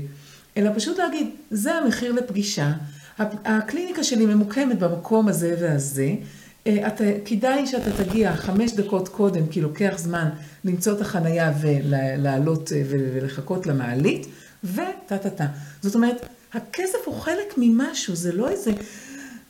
[0.56, 2.72] אלא פשוט להגיד, זה המחיר לפגישה,
[3.44, 6.14] הקליניקה שלי ממוקמת במקום הזה והזה,
[6.66, 10.28] אה, אתה, כדאי שאתה תגיע חמש דקות קודם, כי לוקח זמן
[10.64, 14.26] למצוא את החנייה ולעלות אה, ולחכות למעלית,
[14.64, 15.46] וטה טה טה.
[15.82, 18.72] זאת אומרת, הכסף הוא חלק ממשהו, זה לא איזה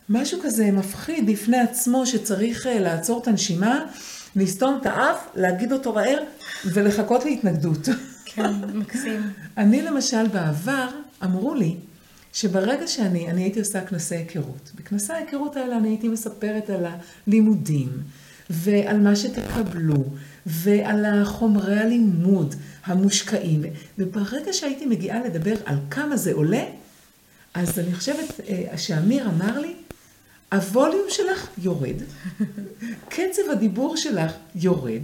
[0.09, 3.85] משהו כזה מפחיד בפני עצמו שצריך אה, לעצור את הנשימה,
[4.37, 6.19] לסתום את האף, להגיד אותו מהר
[6.65, 7.89] ולחכות להתנגדות.
[8.35, 9.23] כן, מקסים.
[9.57, 10.89] אני למשל בעבר,
[11.25, 11.77] אמרו לי
[12.33, 14.71] שברגע שאני, אני הייתי עושה כנסי היכרות.
[14.75, 16.87] בכנסי ההיכרות האלה אני הייתי מספרת על
[17.27, 17.89] הלימודים,
[18.51, 20.05] ועל מה שתקבלו,
[20.47, 23.63] ועל חומרי הלימוד המושקעים.
[23.99, 26.65] וברגע שהייתי מגיעה לדבר על כמה זה עולה,
[27.55, 29.75] אז אני חושבת אה, שאמיר אמר לי,
[30.53, 31.97] הווליום שלך יורד,
[33.09, 35.03] קצב הדיבור שלך יורד,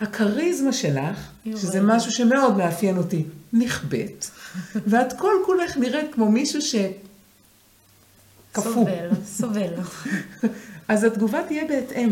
[0.00, 1.30] הכריזמה שלך.
[1.56, 4.30] שזה משהו שמאוד מאפיין אותי, נכבדת,
[4.90, 6.74] ואת כל כולך נראית כמו מישהו ש...
[8.52, 8.72] קפוא.
[8.72, 9.72] סובל, סובל.
[10.88, 12.10] אז התגובה תהיה בהתאם.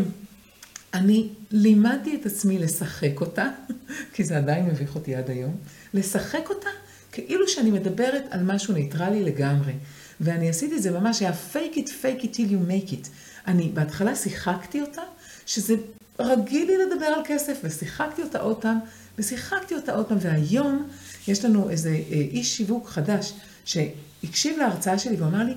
[0.93, 3.49] אני לימדתי את עצמי לשחק אותה,
[4.13, 5.55] כי זה עדיין מביך אותי עד היום,
[5.93, 6.69] לשחק אותה
[7.11, 9.73] כאילו שאני מדברת על משהו ניטרלי לגמרי.
[10.21, 13.07] ואני עשיתי את זה ממש, היה fake it, fake it till you make it.
[13.47, 15.01] אני בהתחלה שיחקתי אותה,
[15.45, 15.75] שזה
[16.19, 18.79] רגיל לי לדבר על כסף, ושיחקתי אותה עוד פעם,
[19.17, 20.87] ושיחקתי אותה עוד פעם, והיום
[21.27, 23.33] יש לנו איזה אה, איש שיווק חדש,
[23.65, 25.53] שהקשיב להרצאה שלי ואמר לי,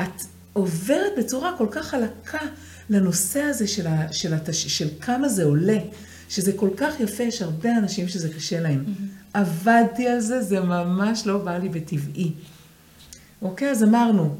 [0.00, 0.22] את
[0.52, 2.38] עוברת בצורה כל כך חלקה
[2.90, 5.78] לנושא הזה של, ה, של, התש, של כמה זה עולה,
[6.28, 8.84] שזה כל כך יפה, יש הרבה אנשים שזה קשה להם.
[9.34, 12.32] עבדתי על זה, זה ממש לא בא לי בטבעי.
[13.42, 14.36] אוקיי, אז אמרנו,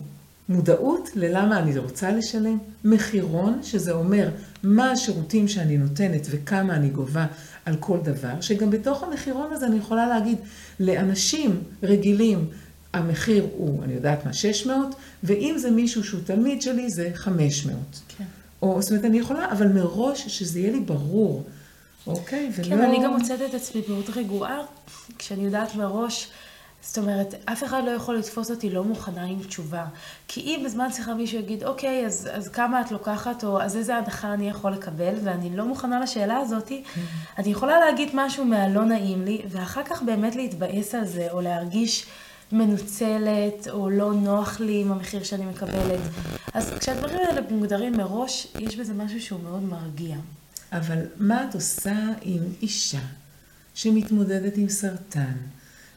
[0.48, 4.28] מודעות ללמה אני רוצה לשלם, מחירון, שזה אומר
[4.62, 7.26] מה השירותים שאני נותנת וכמה אני גובה
[7.64, 10.38] על כל דבר, שגם בתוך המחירון הזה אני יכולה להגיד,
[10.80, 12.48] לאנשים רגילים
[12.92, 17.76] המחיר הוא, אני יודעת מה, 600, ואם זה מישהו שהוא תלמיד שלי זה 500.
[18.08, 18.24] כן.
[18.62, 21.44] או, זאת אומרת, אני יכולה, אבל מראש שזה יהיה לי ברור,
[22.06, 22.50] אוקיי?
[22.56, 22.68] ולא...
[22.68, 24.58] כן, אני גם מוצאת את עצמי מאוד רגועה,
[25.18, 26.28] כשאני יודעת מראש,
[26.82, 29.86] זאת אומרת, אף אחד לא יכול לתפוס אותי לא מוכנה עם תשובה.
[30.28, 33.96] כי אם בזמן שיחה מישהו יגיד, אוקיי, אז, אז כמה את לוקחת, או אז איזה
[33.96, 36.98] הנחה אני יכול לקבל, ואני לא מוכנה לשאלה הזאת, mm-hmm.
[37.38, 42.06] אני יכולה להגיד משהו מהלא נעים לי, ואחר כך באמת להתבאס על זה, או להרגיש...
[42.52, 46.00] מנוצלת, או לא נוח לי עם המחיר שאני מקבלת.
[46.54, 50.16] אז כשהדברים האלה מוגדרים מראש, יש בזה משהו שהוא מאוד מרגיע.
[50.72, 53.00] אבל מה את עושה עם אישה
[53.74, 55.32] שמתמודדת עם סרטן,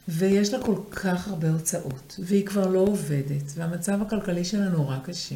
[0.07, 5.35] ויש לה כל כך הרבה הוצאות, והיא כבר לא עובדת, והמצב הכלכלי שלה נורא קשה.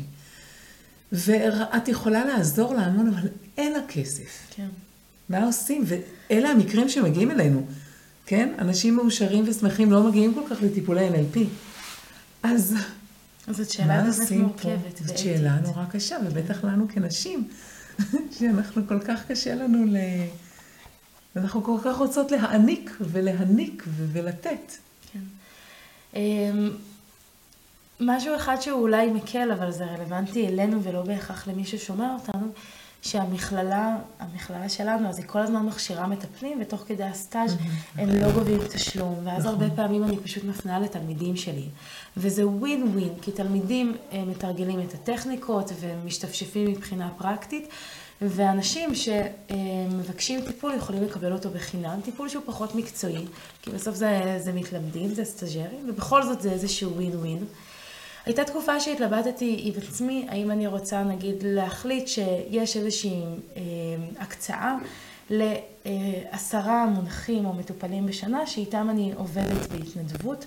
[1.12, 4.48] ואת יכולה לעזור לה המון, אבל אין לה כסף.
[4.56, 4.68] כן.
[5.30, 5.84] מה עושים?
[5.86, 7.66] ואלה המקרים שמגיעים אלינו.
[8.26, 8.54] כן?
[8.60, 11.40] אנשים מאושרים ושמחים לא מגיעים כל כך לטיפולי NLP.
[12.44, 12.76] אז...
[13.48, 15.02] זאת שאלה באמת מורכבת.
[15.06, 17.48] זאת שאלה נורא קשה, ובטח לנו כנשים,
[18.40, 19.98] שאנחנו כל כך קשה לנו ל...
[21.36, 24.72] אנחנו כל כך רוצות להעניק ולהניק ולתת.
[25.14, 25.20] כן.
[26.14, 26.72] אמ,
[28.00, 32.48] משהו אחד שהוא אולי מקל, אבל זה רלוונטי אלינו ולא בהכרח למי ששומע אותנו,
[33.02, 37.56] שהמכללה, המכללה שלנו, אז היא כל הזמן מכשירה מטפלים, ותוך כדי הסטאז'
[37.96, 39.62] הם לא גובים תשלום, ואז נכון.
[39.62, 41.66] הרבה פעמים אני פשוט מפנה לתלמידים שלי.
[42.18, 47.68] וזה ווין ווין, כי תלמידים אה, מתרגלים את הטכניקות ומשתפשפים מבחינה פרקטית.
[48.22, 53.26] ואנשים שמבקשים טיפול יכולים לקבל אותו בחינם, טיפול שהוא פחות מקצועי,
[53.62, 57.46] כי בסוף זה, זה מתלמדים, זה סטאג'רים, ובכל זאת זה איזשהו ווין ווין.
[58.26, 63.22] הייתה תקופה שהתלבטתי עם עצמי, האם אני רוצה נגיד להחליט שיש איזושהי
[63.58, 63.62] אה,
[64.20, 64.76] הקצאה
[65.30, 70.46] לעשרה מונחים או מטופלים בשנה, שאיתם אני עובדת בהתנדבות,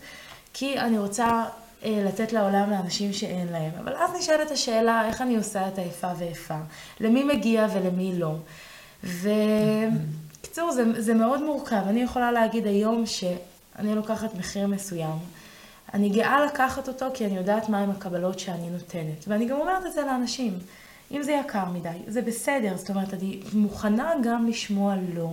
[0.53, 1.45] כי אני רוצה
[1.85, 3.71] לתת לעולם לאנשים שאין להם.
[3.81, 6.57] אבל אז נשאלת השאלה, איך אני עושה את האיפה ואיפה?
[7.01, 8.35] למי מגיע ולמי לא?
[9.05, 11.83] ובקיצור, זה, זה מאוד מורכב.
[11.87, 15.19] אני יכולה להגיד היום שאני לוקחת מחיר מסוים.
[15.95, 19.25] אני גאה לקחת אותו כי אני יודעת מהם הקבלות שאני נותנת.
[19.29, 20.59] ואני גם אומרת את זה לאנשים.
[21.11, 25.33] אם זה יקר מדי, זה בסדר, זאת אומרת, אני מוכנה גם לשמוע לא.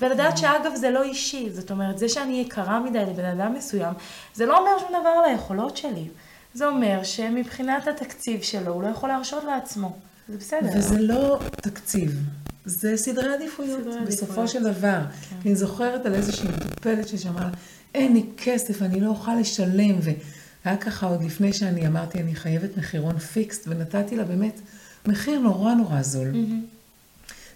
[0.00, 0.38] ולדעת mm.
[0.38, 3.94] שאגב זה לא אישי, זאת אומרת, זה שאני יקרה מדי לבן אדם מסוים,
[4.34, 6.08] זה לא אומר שום דבר על היכולות שלי.
[6.54, 9.96] זה אומר שמבחינת התקציב שלו, הוא לא יכול להרשות לעצמו.
[10.28, 10.70] זה בסדר.
[10.76, 12.20] וזה לא תקציב,
[12.64, 14.50] זה סדרי עדיפויות, סדרי בסופו עדיפויות.
[14.50, 15.00] של דבר.
[15.30, 15.36] כן.
[15.44, 17.50] אני זוכרת על איזושהי מטופלת ששמעה,
[17.94, 22.76] אין לי כסף, אני לא אוכל לשלם, והיה ככה עוד לפני שאני אמרתי, אני חייבת
[22.76, 24.60] מחירון פיקסט, ונתתי לה באמת
[25.08, 26.32] מחיר נורא נורא זול.
[26.32, 26.76] Mm-hmm.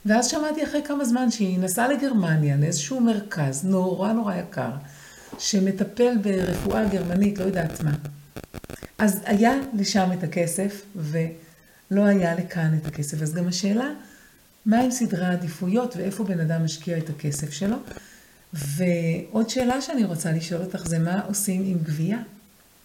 [0.07, 4.71] ואז שמעתי אחרי כמה זמן שהיא נסעה לגרמניה, לאיזשהו מרכז נורא נורא יקר,
[5.39, 7.93] שמטפל ברפואה גרמנית, לא יודעת מה.
[8.99, 13.23] אז היה לשם את הכסף, ולא היה לכאן את הכסף.
[13.23, 13.91] אז גם השאלה,
[14.67, 17.77] מה עם סדרי העדיפויות ואיפה בן אדם משקיע את הכסף שלו?
[18.55, 22.19] ועוד שאלה שאני רוצה לשאול אותך זה מה עושים עם גבייה?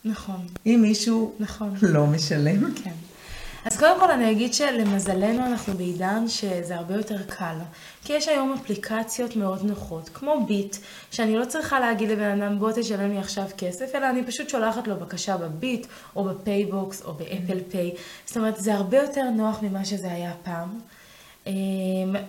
[0.05, 0.47] נכון.
[0.65, 1.73] אם מישהו נכון.
[1.81, 2.73] לא משלם?
[2.83, 2.91] כן.
[3.65, 7.55] אז קודם כל אני אגיד שלמזלנו אנחנו בעידן שזה הרבה יותר קל.
[8.03, 10.75] כי יש היום אפליקציות מאוד נוחות, כמו ביט,
[11.11, 14.87] שאני לא צריכה להגיד לבן אדם בוא תשלם לי עכשיו כסף, אלא אני פשוט שולחת
[14.87, 17.91] לו בקשה בביט, או בפייבוקס, או ב-Apple Pay.
[18.25, 20.79] זאת אומרת, זה הרבה יותר נוח ממה שזה היה פעם.
[21.47, 21.53] אמ,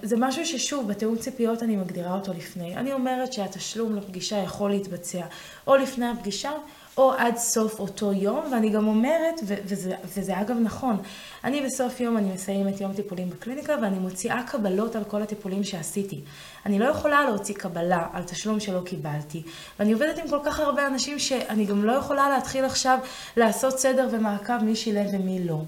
[0.02, 2.76] זה משהו ששוב, בתיאום ציפיות אני מגדירה אותו לפני.
[2.76, 5.22] אני אומרת שהתשלום לפגישה יכול להתבצע
[5.66, 6.52] או לפני הפגישה,
[6.98, 10.96] או עד סוף אותו יום, ואני גם אומרת, וזה, וזה אגב נכון,
[11.44, 16.20] אני בסוף יום, אני מסיימת יום טיפולים בקליניקה, ואני מוציאה קבלות על כל הטיפולים שעשיתי.
[16.66, 19.42] אני לא יכולה להוציא קבלה על תשלום שלא קיבלתי,
[19.78, 22.98] ואני עובדת עם כל כך הרבה אנשים שאני גם לא יכולה להתחיל עכשיו
[23.36, 25.60] לעשות סדר ומעקב מי שילם ומי לא.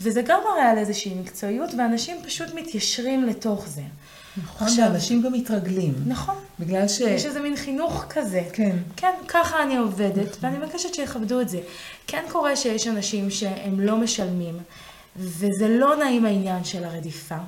[0.00, 3.82] וזה גם מראה על איזושהי מקצועיות, ואנשים פשוט מתיישרים לתוך זה.
[4.36, 5.94] נכון, עכשיו, ואנשים גם מתרגלים.
[6.06, 6.34] נכון.
[6.60, 7.00] בגלל ש...
[7.00, 8.42] יש איזה מין חינוך כזה.
[8.52, 8.76] כן.
[8.96, 10.36] כן, ככה אני עובדת.
[10.40, 11.60] ואני מבקשת שיכבדו את זה.
[12.06, 14.58] כן קורה שיש אנשים שהם לא משלמים,
[15.16, 17.38] וזה לא נעים העניין של הרדיפה.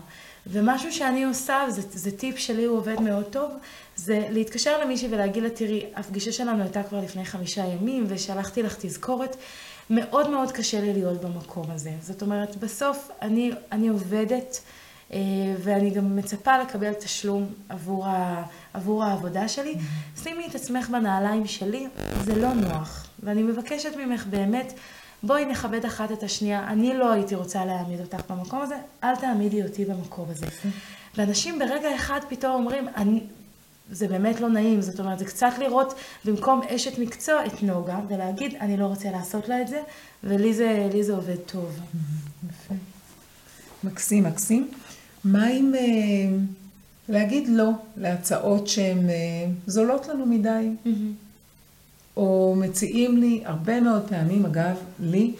[0.47, 3.51] ומשהו שאני עושה, זה, זה טיפ שלי, הוא עובד מאוד טוב,
[3.97, 8.77] זה להתקשר למישהי ולהגיד לה, תראי, הפגישה שלנו הייתה כבר לפני חמישה ימים, ושלחתי לך
[8.81, 9.37] תזכורת.
[9.91, 11.91] מאוד מאוד קשה לי להיות במקום הזה.
[12.01, 14.61] זאת אומרת, בסוף אני, אני עובדת,
[15.59, 18.43] ואני גם מצפה לקבל תשלום עבור, ה,
[18.75, 19.75] עבור העבודה שלי.
[20.23, 21.87] שימי את עצמך בנעליים שלי,
[22.25, 23.07] זה לא נוח.
[23.23, 24.73] ואני מבקשת ממך באמת,
[25.23, 29.63] בואי נכבד אחת את השנייה, אני לא הייתי רוצה להעמיד אותך במקום הזה, אל תעמידי
[29.63, 30.47] אותי במקום הזה.
[31.17, 33.21] ואנשים ברגע אחד פתאום אומרים, אני,
[33.91, 38.55] זה באמת לא נעים, זאת אומרת, זה קצת לראות במקום אשת מקצוע את נוגה, ולהגיד,
[38.61, 39.81] אני לא רוצה לעשות לה את זה,
[40.25, 41.81] ולי זה, זה עובד טוב.
[42.49, 42.75] יפה.
[43.85, 44.71] מקסים, מקסים.
[45.25, 46.37] מה אם אה,
[47.09, 49.15] להגיד לא להצעות שהן אה,
[49.67, 50.69] זולות לנו מדי,
[52.17, 55.33] או מציעים לי, הרבה מאוד פעמים, אגב, לי,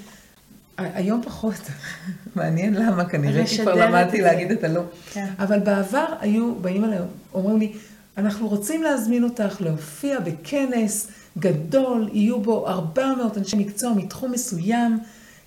[0.79, 1.55] היום פחות,
[2.37, 4.83] מעניין למה, כנראה כי כבר למדתי להגיד את הלא.
[5.13, 5.27] כן.
[5.39, 6.99] אבל בעבר היו באים אליי,
[7.35, 7.73] אומרים לי,
[8.17, 14.99] אנחנו רוצים להזמין אותך להופיע בכנס גדול, יהיו בו 400 אנשי מקצוע מתחום מסוים,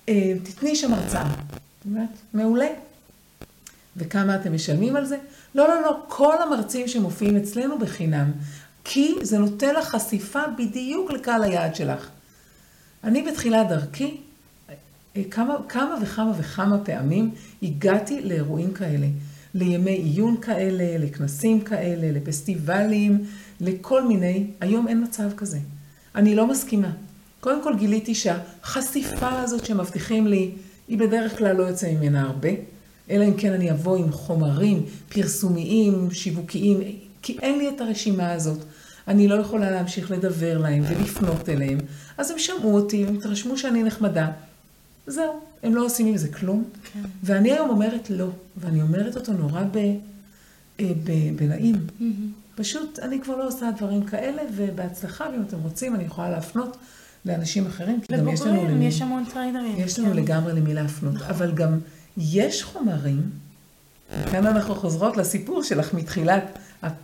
[0.09, 1.33] אה, תתני שם הרצאה.
[2.33, 2.67] מעולה.
[3.97, 5.17] וכמה אתם משלמים על זה?
[5.55, 8.31] לא, לא, לא, כל המרצים שמופיעים אצלנו בחינם,
[8.83, 12.09] כי זה נותן לך חשיפה בדיוק לקהל היעד שלך.
[13.03, 14.17] אני בתחילת דרכי,
[14.69, 17.31] אה, כמה, כמה וכמה וכמה פעמים
[17.63, 19.07] הגעתי לאירועים כאלה.
[19.53, 23.25] לימי עיון כאלה, לכנסים כאלה, לפסטיבלים,
[23.61, 24.47] לכל מיני.
[24.61, 25.59] היום אין מצב כזה.
[26.15, 26.91] אני לא מסכימה.
[27.39, 30.51] קודם כל גיליתי שהחשיפה הזאת שמבטיחים לי,
[30.87, 32.49] היא בדרך כלל לא יוצא ממנה הרבה,
[33.09, 36.79] אלא אם כן אני אבוא עם חומרים פרסומיים, שיווקיים,
[37.21, 38.59] כי אין לי את הרשימה הזאת.
[39.07, 41.77] אני לא יכולה להמשיך לדבר להם ולפנות אליהם.
[42.17, 44.31] אז הם שמעו אותי, הם התרשמו שאני נחמדה.
[45.07, 46.63] זהו, הם לא עושים עם זה כלום.
[46.93, 46.99] כן.
[47.23, 49.77] ואני היום אומרת לא, ואני אומרת אותו נורא ב,
[50.79, 51.75] אה, ב, בנעים.
[51.75, 52.03] Mm-hmm.
[52.55, 56.77] פשוט, אני כבר לא עושה דברים כאלה, ובהצלחה, ואם אתם רוצים, אני יכולה להפנות
[57.25, 57.99] לאנשים אחרים.
[58.09, 59.75] לבוגרים, יש המון טריינרים.
[59.77, 60.17] יש לנו כן.
[60.17, 61.27] לגמרי למי להפנות, נכון.
[61.27, 61.79] אבל גם
[62.17, 63.31] יש חומרים,
[64.31, 66.43] כאן אנחנו חוזרות לסיפור שלך מתחילת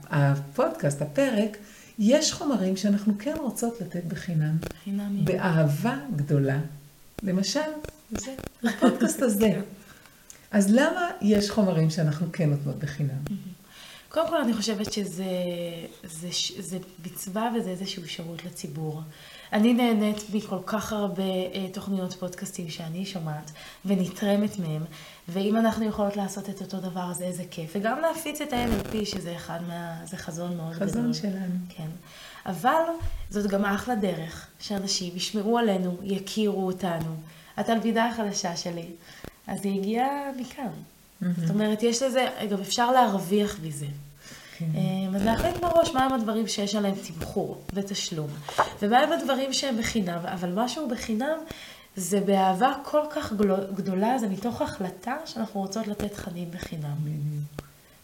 [0.10, 1.58] הפודקאסט, הפרק,
[1.99, 4.58] יש חומרים שאנחנו כן רוצות לתת בחינם.
[4.84, 5.21] חינמי.
[5.21, 6.60] באהבה גדולה.
[7.23, 7.60] למשל,
[8.12, 9.62] זה, הפודקאסט הזה.
[10.52, 13.23] אז למה יש חומרים שאנחנו כן נותנות בחינם?
[14.10, 15.26] קודם כל, אני חושבת שזה
[16.04, 16.28] זה,
[16.60, 19.02] זה מצווה וזה איזשהו שירות לציבור.
[19.54, 23.52] אני נהנית מכל כך הרבה אה, תוכניות פודקאסטים שאני שומעת
[23.86, 24.84] ונתרמת מהם,
[25.30, 27.72] ואם אנחנו יכולות לעשות את אותו דבר, אז איזה כיף.
[27.76, 29.96] וגם להפיץ את ה-NLP, שזה אחד מה...
[30.06, 31.13] זה חזון מאוד חזון גדול.
[31.13, 31.56] חזון שלנו.
[31.70, 31.88] כן.
[32.46, 32.84] אבל
[33.30, 37.16] זאת גם אחלה דרך, שאנשים ישמעו עלינו, יכירו אותנו.
[37.58, 38.86] התלמידה החדשה שלי,
[39.48, 40.68] אז היא הגיעה מכאן.
[40.68, 41.26] Mm-hmm.
[41.42, 43.88] זאת אומרת, יש לזה, גם אפשר להרוויח מזה.
[44.73, 44.80] כן.
[44.80, 48.28] אה, אז להחליט מראש מהם הדברים שיש עליהם תמחור ותשלום,
[48.82, 51.38] ומהם הדברים שהם בחינם, אבל משהו בחינם
[51.95, 53.34] זה באהבה כל כך
[53.76, 56.95] גדולה, זה מתוך החלטה שאנחנו רוצות לתת תכנים בחינם.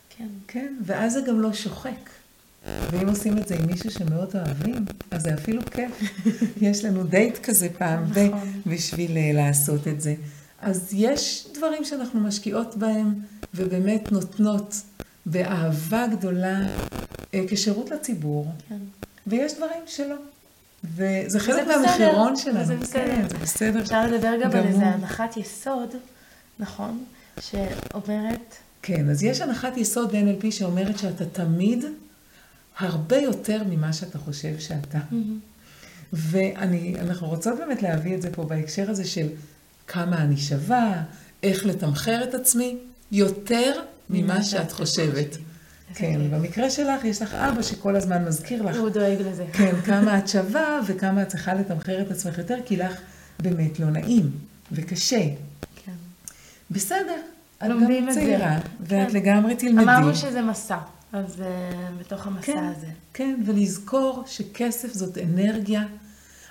[0.10, 0.28] כן.
[0.48, 2.10] כן, ואז זה גם לא שוחק.
[2.66, 6.02] ואם עושים את זה עם מישהו שמאוד אוהבים, אז זה אפילו כיף.
[6.62, 8.62] יש לנו דייט כזה פעם, נכון.
[8.66, 10.16] בשביל אה, לעשות את זה.
[10.62, 13.14] אז יש דברים שאנחנו משקיעות בהם,
[13.54, 14.76] ובאמת נותנות
[15.32, 16.60] באהבה גדולה
[17.34, 18.78] אה, כשירות לציבור, כן.
[19.28, 20.16] ויש דברים שלא.
[20.84, 22.66] וזה חלק מהמחירון שלנו.
[22.66, 23.06] זה בסדר.
[23.06, 23.82] כן, זה בסדר.
[23.82, 25.96] אפשר לדבר גם על איזה הנחת יסוד,
[26.60, 27.04] נכון?
[27.40, 28.56] שאומרת...
[28.82, 31.86] כן, אז יש הנחת יסוד ב-NLP שאומרת שאתה תמיד
[32.78, 34.98] הרבה יותר ממה שאתה חושב שאתה.
[34.98, 36.14] Mm-hmm.
[36.14, 39.28] ואנחנו רוצות באמת להביא את זה פה בהקשר הזה של
[39.88, 41.04] כמה אני שווה,
[41.44, 42.78] איך לתמחר את עצמי,
[43.12, 45.38] יותר ממה שאת חושבת.
[45.94, 48.78] כן, במקרה שלך יש לך אבא שכל הזמן מזכיר לך.
[48.78, 49.46] הוא דואג לזה.
[49.54, 53.02] כן, כמה את שווה וכמה את צריכה לתמחר את עצמך יותר, כי לך
[53.40, 54.32] באמת לא נעים
[54.72, 55.22] וקשה.
[55.86, 55.92] כן.
[56.72, 57.22] בסדר,
[57.58, 59.16] את גם צעירה, ואת כן.
[59.16, 59.84] לגמרי תלמדי.
[59.84, 60.78] אמרנו שזה מסע.
[61.14, 61.44] אז uh,
[62.00, 62.88] בתוך המסע כן, הזה.
[63.14, 65.84] כן, ולזכור שכסף זאת אנרגיה.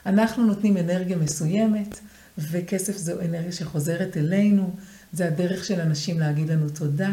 [0.07, 2.01] אנחנו נותנים אנרגיה מסוימת,
[2.39, 4.71] וכסף זו אנרגיה שחוזרת אלינו.
[5.13, 7.11] זה הדרך של אנשים להגיד לנו תודה,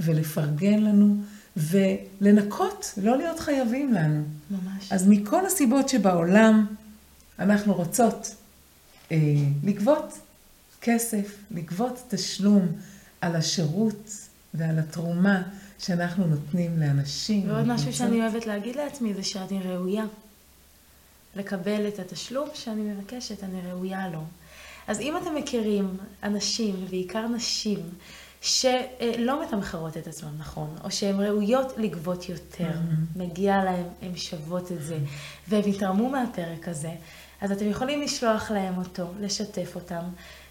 [0.00, 1.16] ולפרגן לנו,
[1.56, 4.22] ולנקות, לא להיות חייבים לנו.
[4.50, 4.92] ממש.
[4.92, 6.66] אז מכל הסיבות שבעולם,
[7.38, 8.34] אנחנו רוצות
[9.12, 9.16] אה,
[9.64, 10.18] לגבות
[10.80, 12.66] כסף, לגבות תשלום
[13.20, 14.10] על השירות
[14.54, 15.42] ועל התרומה.
[15.80, 17.50] שאנחנו נותנים לאנשים.
[17.50, 20.04] ועוד משהו שאני אוהבת להגיד לעצמי זה שאני ראויה.
[21.36, 24.24] לקבל את התשלום שאני מבקשת, אני ראויה לו.
[24.86, 27.78] אז אם אתם מכירים אנשים, בעיקר נשים,
[28.40, 33.18] שלא מתמחרות את עצמם נכון, או שהן ראויות לגבות יותר, mm-hmm.
[33.18, 34.98] מגיע להן, הן שוות את זה,
[35.48, 36.92] והן יתרמו מהפרק הזה,
[37.40, 40.02] אז אתם יכולים לשלוח להם אותו, לשתף אותם,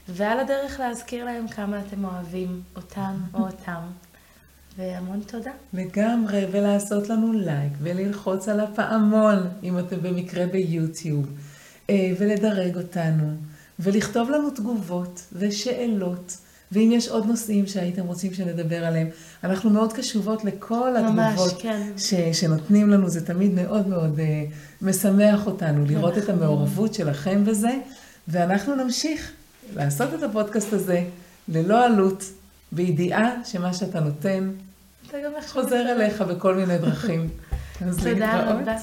[0.07, 3.81] ועל הדרך להזכיר להם כמה אתם אוהבים אותם או אותם.
[4.77, 5.51] והמון תודה.
[5.73, 11.25] לגמרי, ולעשות לנו לייק, וללחוץ על הפעמון, אם אתם במקרה ביוטיוב,
[11.89, 13.35] אה, ולדרג אותנו,
[13.79, 16.37] ולכתוב לנו תגובות ושאלות.
[16.71, 19.07] ואם יש עוד נושאים שהייתם רוצים שנדבר עליהם,
[19.43, 21.91] אנחנו מאוד קשובות לכל התגובות כן.
[21.97, 24.53] ש, שנותנים לנו, זה תמיד מאוד מאוד uh,
[24.85, 27.71] משמח אותנו לראות את המעורבות שלכם בזה,
[28.27, 29.31] ואנחנו נמשיך
[29.75, 31.03] לעשות את הפודקאסט הזה
[31.47, 32.23] ללא עלות,
[32.71, 34.51] בידיעה שמה שאתה נותן
[35.09, 37.29] אתה גם חוזר אליך בכל מיני דרכים.
[37.87, 38.45] אז להתראות.
[38.47, 38.75] רבה.